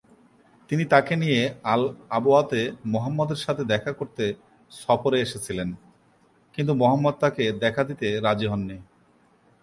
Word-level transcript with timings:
তিনি 0.69 0.83
তাকে 0.85 1.13
নিয়ে 1.15 1.41
আল-আবওয়াতে 1.73 2.59
মুহাম্মদের 2.85 3.39
সাথে 3.45 3.63
দেখা 3.65 3.91
করতে 3.93 4.23
সফরে 4.71 5.17
এসেছিলেন; 5.21 5.69
কিন্তু 6.55 6.71
মুহাম্মদ 6.73 7.15
তাকে 7.19 7.43
দেখা 7.63 7.81
দিতে 7.83 8.07
রাজি 8.21 8.47
হননি। 8.47 8.77